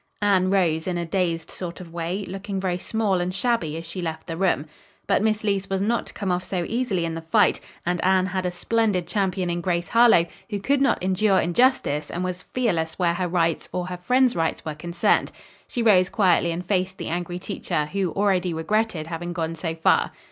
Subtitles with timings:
[0.23, 4.01] Anne rose in a dazed sort of way, looking very small and shabby as she
[4.01, 4.65] left the room.
[5.05, 8.25] But Miss Leece was not to come off so easily in the fight, and Anne
[8.25, 12.97] had a splendid champion in Grace Harlowe, who could not endure injustice and was fearless
[12.97, 15.31] where her rights or her friends' rights were concerned.
[15.67, 20.09] She rose quietly and faced the angry teacher, who already regretted having gone so far.